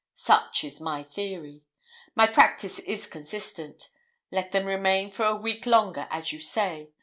[0.15, 1.63] Such is my theory.
[2.15, 3.91] My practice is consistent.
[4.31, 6.89] Let them remain for a week longer, as you say.